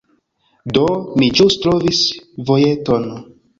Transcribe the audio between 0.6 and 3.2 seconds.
Do, mi ĵus trovis vojeton